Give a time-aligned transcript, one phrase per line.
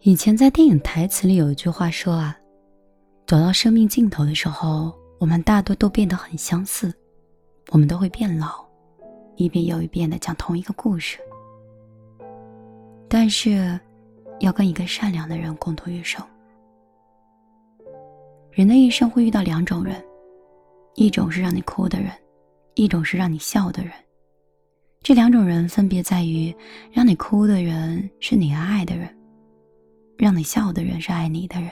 [0.00, 2.38] 以前在电影台词里有一句话说啊，
[3.26, 6.94] 走到生命尽头的时候，我们大多都变得很相似，
[7.72, 8.64] 我们都会变老，
[9.34, 11.18] 一遍又一遍的讲同一个故事。
[13.08, 13.78] 但是，
[14.40, 16.24] 要跟一个善良的人共度余生。
[18.52, 20.02] 人的一生会遇到两种人，
[20.94, 22.12] 一种是让你哭的人，
[22.74, 23.92] 一种是让你笑的人。
[25.06, 26.52] 这两种人分别在于，
[26.90, 29.08] 让你哭的人是你爱的人，
[30.18, 31.70] 让你笑的人是爱你的人。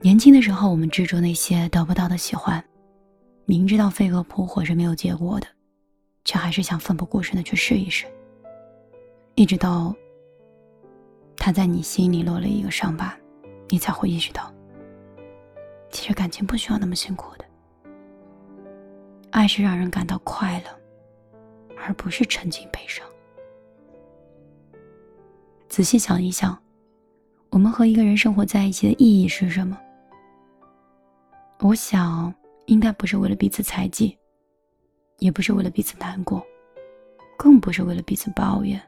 [0.00, 2.64] 年轻的时候，我们执着那些得不到的喜欢，
[3.46, 5.48] 明知道飞蛾扑火是没有结果的，
[6.24, 8.06] 却还是想奋不顾身的去试一试。
[9.34, 9.92] 一直到
[11.36, 13.12] 他在你心里落了一个伤疤。
[13.70, 14.54] 你才会意识到，
[15.90, 17.44] 其实感情不需要那么辛苦的。
[19.36, 23.06] 爱是让人感到快乐，而不是沉浸悲伤。
[25.68, 26.58] 仔细想一想，
[27.50, 29.78] 我们和一个人生活在一起的意义是什么？
[31.60, 34.16] 我想，应该不是为了彼此猜忌，
[35.18, 36.42] 也不是为了彼此难过，
[37.36, 38.80] 更不是为了彼此抱怨，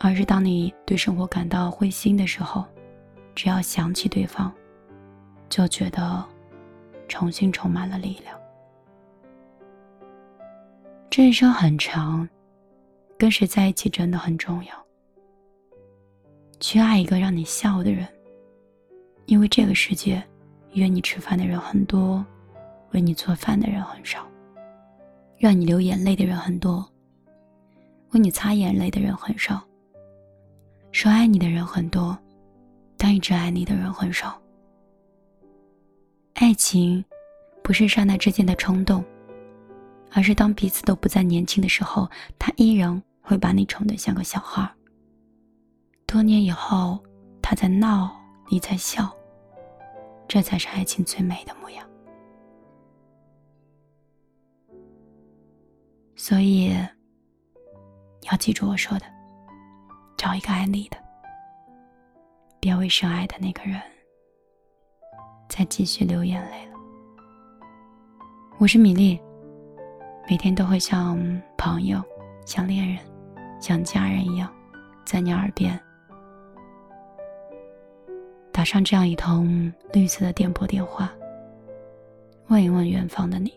[0.00, 2.64] 而是当你对生活感到灰心的时候。
[3.34, 4.50] 只要想起对方，
[5.50, 6.24] 就觉得
[7.08, 8.41] 重新充满了力量。
[11.12, 12.26] 这一生很长，
[13.18, 14.86] 跟谁在一起真的很重要。
[16.58, 18.08] 去爱一个让你笑的人，
[19.26, 20.26] 因为这个世界
[20.72, 22.24] 约你吃饭的人很多，
[22.92, 24.20] 为你做饭的人很少；
[25.36, 26.90] 让你流眼泪的人很多，
[28.12, 29.60] 为你擦眼泪的人很少；
[30.92, 32.18] 说爱你的人很多。
[32.96, 34.40] 但一直爱你的人很少。
[36.36, 37.04] 爱情，
[37.62, 39.04] 不是刹那之间的冲动，
[40.14, 44.70] 而是当彼此都不再年轻的时候，他依然会把你宠得像个小孩。
[46.06, 47.02] 多年以后，
[47.40, 48.14] 他在闹，
[48.50, 49.10] 你在笑，
[50.28, 51.88] 这才是爱情最美的模样。
[56.14, 56.76] 所以，
[58.30, 59.06] 要记住我说的，
[60.16, 60.96] 找一个爱你的。
[62.60, 63.80] 别为深爱的那个人
[65.48, 66.78] 再继续流眼泪了。
[68.58, 69.20] 我是米粒，
[70.28, 71.18] 每天都会像
[71.58, 72.02] 朋友、
[72.46, 72.98] 像恋人、
[73.60, 74.50] 像家人一样，
[75.04, 75.78] 在你耳边
[78.52, 81.12] 打上这样一通绿色的电波电话，
[82.48, 83.52] 问一问远方的你。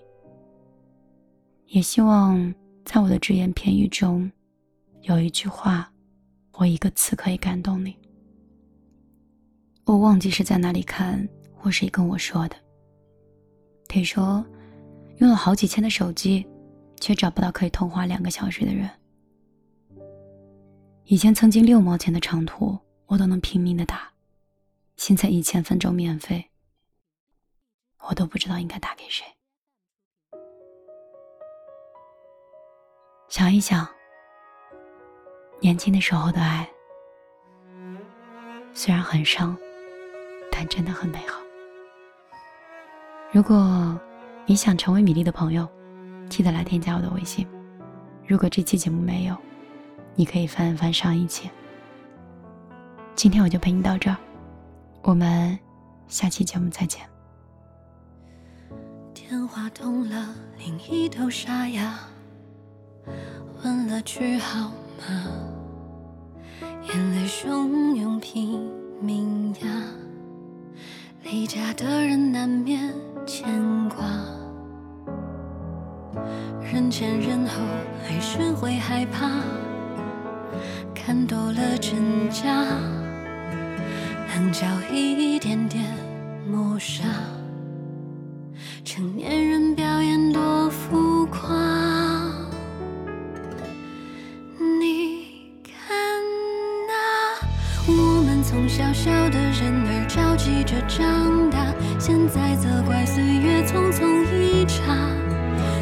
[1.67, 2.53] 也希望
[2.83, 4.29] 在我的只言片语中，
[5.01, 5.91] 有一句话
[6.51, 7.95] 或一个词可以感动你。
[9.85, 12.55] 我忘记是在哪里看或谁跟我说的。
[13.87, 14.43] 听说，
[15.17, 16.45] 用了好几千的手机，
[17.00, 18.89] 却找不到可以通话两个小时的人。
[21.06, 24.11] 以前曾经六毛钱的长途，我都能拼命的打，
[24.97, 26.50] 现在一千分钟免费，
[28.09, 29.25] 我都不知道应该打给谁。
[33.29, 33.88] 想一想，
[35.59, 36.69] 年轻的时候的爱，
[38.73, 39.57] 虽然很伤。
[40.57, 41.41] 但真的很美好。
[43.29, 44.00] 如果
[44.45, 45.67] 你想成为米粒的朋友，
[46.30, 47.47] 记得来添加我的微信。
[48.28, 49.36] 如果这期节目没有，
[50.16, 51.50] 你可以翻一翻上一期。
[53.16, 54.18] 今天我就陪你到这儿，
[55.03, 55.58] 我们
[56.08, 57.02] 下期节目再见。
[59.13, 62.00] 电话通了，另一头沙哑，
[63.63, 65.31] 问了句好吗？
[66.62, 68.72] 眼泪汹涌拼
[69.02, 69.68] 命压。
[71.24, 72.94] 离家的人难免
[73.25, 74.06] 牵挂，
[76.75, 77.62] 人前人后
[78.06, 79.30] 还是会害怕，
[80.94, 82.52] 看多了真假，
[84.36, 85.86] 棱角一点点
[86.46, 87.06] 磨砂，
[88.84, 91.47] 成年人表演多浮夸。
[94.60, 95.95] 你看
[96.89, 101.74] 那，我们从小小的人儿着急着长大。
[101.98, 104.83] 现在责怪岁月匆匆一刹，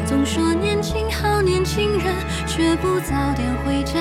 [0.06, 2.14] 总说年轻好年轻人，
[2.46, 3.94] 却不早点回家。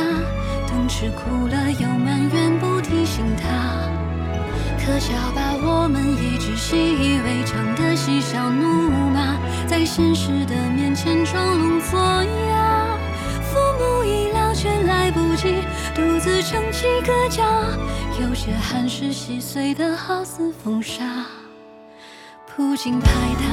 [0.67, 3.87] 等吃苦了又埋怨不提醒他，
[4.83, 5.53] 可笑吧？
[5.63, 12.97] 我们一直习以为常的嬉笑怒骂，在现实的面前装聋作哑。
[13.43, 15.61] 父母已老却来不及
[15.93, 17.43] 独自撑起个家，
[18.19, 21.03] 有些汗是细碎的，好似风沙。
[22.55, 23.52] 不禁拍打。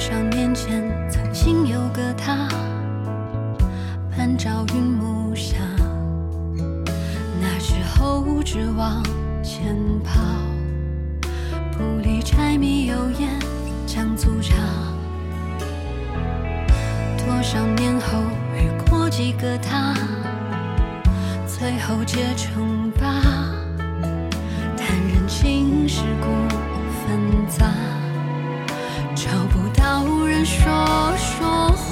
[0.00, 2.48] 多少年前曾经有个他，
[4.16, 5.56] 伴朝云暮下，
[7.38, 9.02] 那时候只往
[9.42, 10.18] 前跑，
[11.76, 13.28] 不理柴米油盐
[13.86, 14.54] 酱醋茶。
[17.18, 18.22] 多少年后
[18.56, 19.92] 遇过几个他，
[21.46, 23.04] 最后结成疤，
[24.78, 26.48] 叹人情世故
[27.04, 27.66] 纷杂。
[30.44, 31.89] 说说话。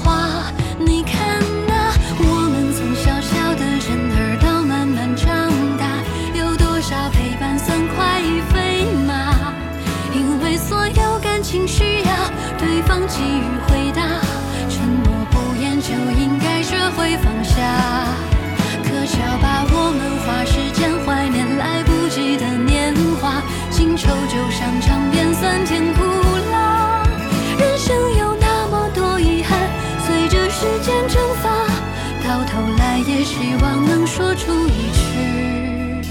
[33.29, 36.01] 希望能说出一句：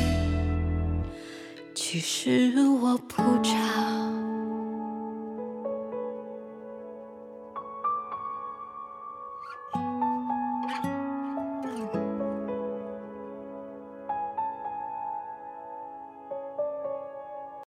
[1.74, 3.87] 其实我不差。